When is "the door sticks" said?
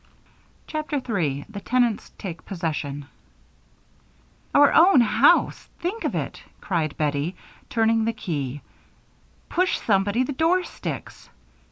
10.23-11.29